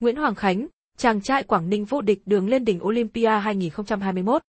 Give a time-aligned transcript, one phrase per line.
[0.00, 0.66] Nguyễn Hoàng Khánh,
[0.96, 4.42] chàng trai Quảng Ninh vô địch đường lên đỉnh Olympia 2021.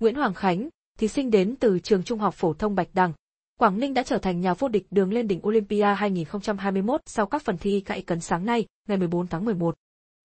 [0.00, 3.12] Nguyễn Hoàng Khánh, thí sinh đến từ trường Trung học phổ thông Bạch Đằng.
[3.58, 7.42] Quảng Ninh đã trở thành nhà vô địch đường lên đỉnh Olympia 2021 sau các
[7.42, 9.74] phần thi cậy cấn sáng nay, ngày 14 tháng 11.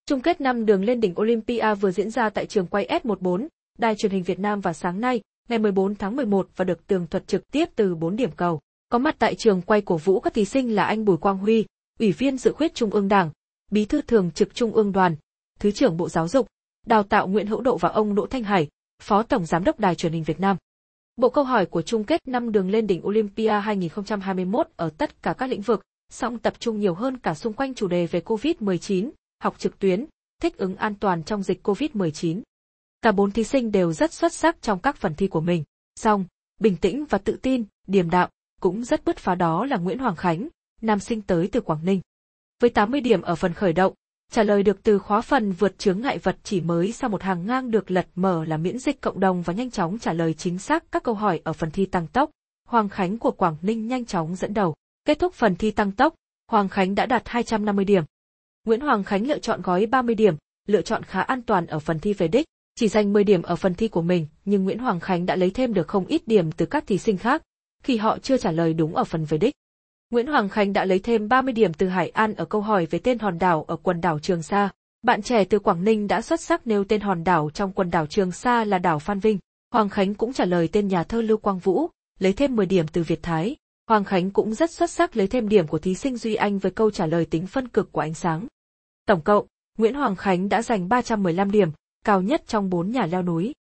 [0.05, 3.47] Chung kết năm đường lên đỉnh Olympia vừa diễn ra tại trường quay S14,
[3.77, 7.07] Đài truyền hình Việt Nam vào sáng nay, ngày 14 tháng 11 và được tường
[7.07, 8.59] thuật trực tiếp từ 4 điểm cầu.
[8.89, 11.65] Có mặt tại trường quay cổ vũ các thí sinh là anh Bùi Quang Huy,
[11.99, 13.31] Ủy viên dự khuyết Trung ương Đảng,
[13.75, 15.15] Bí thư thường trực Trung ương Đoàn,
[15.59, 16.47] Thứ trưởng Bộ Giáo dục,
[16.85, 18.67] Đào tạo Nguyễn Hữu Độ và ông Đỗ Thanh Hải,
[19.01, 20.57] Phó Tổng Giám đốc Đài truyền hình Việt Nam.
[21.15, 25.33] Bộ câu hỏi của chung kết năm đường lên đỉnh Olympia 2021 ở tất cả
[25.33, 29.09] các lĩnh vực, song tập trung nhiều hơn cả xung quanh chủ đề về COVID-19,
[29.39, 30.05] học trực tuyến,
[30.41, 32.41] thích ứng an toàn trong dịch COVID-19.
[33.01, 35.63] Cả bốn thí sinh đều rất xuất sắc trong các phần thi của mình.
[35.95, 36.25] Song,
[36.59, 38.29] bình tĩnh và tự tin, điềm đạm,
[38.61, 40.47] cũng rất bứt phá đó là Nguyễn Hoàng Khánh,
[40.81, 42.01] nam sinh tới từ Quảng Ninh.
[42.61, 43.93] Với 80 điểm ở phần khởi động,
[44.31, 47.45] trả lời được từ khóa phần vượt chướng ngại vật chỉ mới sau một hàng
[47.45, 50.57] ngang được lật mở là miễn dịch cộng đồng và nhanh chóng trả lời chính
[50.57, 52.29] xác các câu hỏi ở phần thi tăng tốc.
[52.67, 54.75] Hoàng Khánh của Quảng Ninh nhanh chóng dẫn đầu.
[55.05, 56.15] Kết thúc phần thi tăng tốc,
[56.47, 58.03] Hoàng Khánh đã đạt 250 điểm.
[58.65, 60.35] Nguyễn Hoàng Khánh lựa chọn gói 30 điểm,
[60.67, 63.55] lựa chọn khá an toàn ở phần thi về đích, chỉ giành 10 điểm ở
[63.55, 66.51] phần thi của mình, nhưng Nguyễn Hoàng Khánh đã lấy thêm được không ít điểm
[66.51, 67.41] từ các thí sinh khác,
[67.83, 69.53] khi họ chưa trả lời đúng ở phần về đích.
[70.09, 72.99] Nguyễn Hoàng Khánh đã lấy thêm 30 điểm từ Hải An ở câu hỏi về
[72.99, 74.69] tên hòn đảo ở quần đảo Trường Sa.
[75.01, 78.05] Bạn trẻ từ Quảng Ninh đã xuất sắc nêu tên hòn đảo trong quần đảo
[78.07, 79.39] Trường Sa là đảo Phan Vinh.
[79.71, 81.89] Hoàng Khánh cũng trả lời tên nhà thơ Lưu Quang Vũ,
[82.19, 83.55] lấy thêm 10 điểm từ Việt Thái.
[83.87, 86.71] Hoàng Khánh cũng rất xuất sắc lấy thêm điểm của thí sinh Duy Anh với
[86.71, 88.47] câu trả lời tính phân cực của ánh sáng.
[89.07, 89.45] Tổng cộng,
[89.77, 91.69] Nguyễn Hoàng Khánh đã giành 315 điểm,
[92.05, 93.53] cao nhất trong 4 nhà leo núi.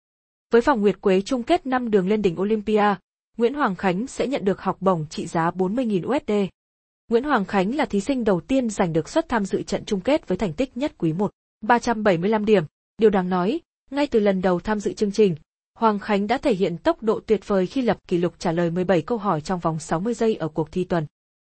[0.53, 2.95] Với vòng Nguyệt Quế chung kết 5 đường lên đỉnh Olympia,
[3.37, 6.53] Nguyễn Hoàng Khánh sẽ nhận được học bổng trị giá 40.000 USD.
[7.09, 10.01] Nguyễn Hoàng Khánh là thí sinh đầu tiên giành được suất tham dự trận chung
[10.01, 12.65] kết với thành tích nhất quý 1, 375 điểm.
[12.99, 13.61] Điều đáng nói,
[13.91, 15.37] ngay từ lần đầu tham dự chương trình,
[15.79, 18.71] Hoàng Khánh đã thể hiện tốc độ tuyệt vời khi lập kỷ lục trả lời
[18.71, 21.07] 17 câu hỏi trong vòng 60 giây ở cuộc thi tuần.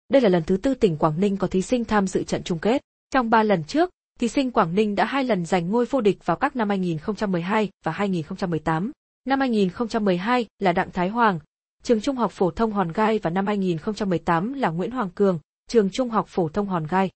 [0.09, 2.59] Đây là lần thứ tư tỉnh Quảng Ninh có thí sinh tham dự trận chung
[2.59, 2.81] kết.
[3.12, 6.25] Trong 3 lần trước, thí sinh Quảng Ninh đã hai lần giành ngôi vô địch
[6.25, 8.91] vào các năm 2012 và 2018.
[9.25, 11.40] Năm 2012 là Đặng Thái Hoàng,
[11.84, 15.90] trường Trung học phổ thông Hòn Gai và năm 2018 là Nguyễn Hoàng Cường, trường
[15.90, 17.10] Trung học phổ thông Hòn Gai.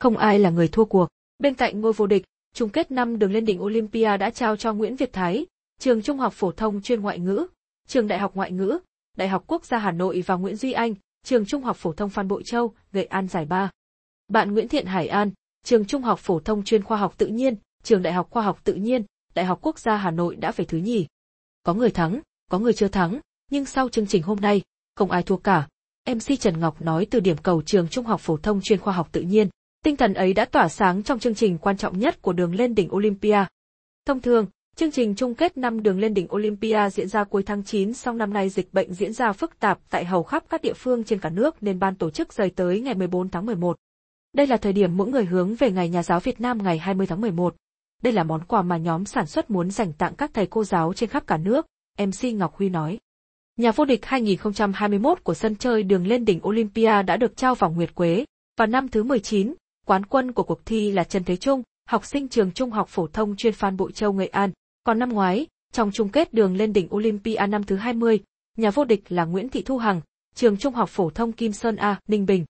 [0.00, 1.08] Không ai là người thua cuộc.
[1.38, 2.24] Bên cạnh ngôi vô địch,
[2.54, 5.46] chung kết năm đường lên đỉnh Olympia đã trao cho Nguyễn Việt Thái,
[5.78, 7.46] trường Trung học phổ thông chuyên ngoại ngữ,
[7.88, 8.78] trường Đại học ngoại ngữ,
[9.16, 10.94] Đại học Quốc gia Hà Nội và Nguyễn Duy Anh,
[11.24, 13.70] trường Trung học phổ thông Phan Bội Châu, Nghệ An giải ba.
[14.28, 15.30] Bạn Nguyễn Thiện Hải An,
[15.64, 18.60] trường Trung học phổ thông chuyên khoa học tự nhiên, trường Đại học khoa học
[18.64, 19.02] tự nhiên,
[19.34, 21.06] Đại học Quốc gia Hà Nội đã về thứ nhì.
[21.62, 22.20] Có người thắng,
[22.50, 24.62] có người chưa thắng, nhưng sau chương trình hôm nay,
[24.96, 25.68] không ai thua cả.
[26.10, 29.08] MC Trần Ngọc nói từ điểm cầu trường Trung học phổ thông chuyên khoa học
[29.12, 29.48] tự nhiên,
[29.84, 32.74] tinh thần ấy đã tỏa sáng trong chương trình quan trọng nhất của đường lên
[32.74, 33.44] đỉnh Olympia.
[34.06, 37.64] Thông thường, chương trình chung kết năm đường lên đỉnh Olympia diễn ra cuối tháng
[37.64, 40.74] 9 song năm nay dịch bệnh diễn ra phức tạp tại hầu khắp các địa
[40.74, 43.76] phương trên cả nước nên ban tổ chức rời tới ngày 14 tháng 11.
[44.32, 47.06] Đây là thời điểm mỗi người hướng về Ngày Nhà giáo Việt Nam ngày 20
[47.06, 47.56] tháng 11.
[48.02, 50.92] Đây là món quà mà nhóm sản xuất muốn dành tặng các thầy cô giáo
[50.92, 51.66] trên khắp cả nước,
[51.98, 52.98] MC Ngọc Huy nói.
[53.58, 57.76] Nhà vô địch 2021 của sân chơi đường lên đỉnh Olympia đã được trao vòng
[57.76, 58.24] nguyệt quế.
[58.58, 59.54] Vào năm thứ 19,
[59.86, 63.06] quán quân của cuộc thi là Trần Thế Trung, học sinh trường Trung học phổ
[63.06, 64.50] thông chuyên Phan Bội Châu Nghệ An.
[64.84, 68.20] Còn năm ngoái, trong chung kết đường lên đỉnh Olympia năm thứ 20,
[68.56, 70.00] nhà vô địch là Nguyễn Thị Thu Hằng,
[70.34, 72.44] trường Trung học phổ thông Kim Sơn A, Ninh Bình.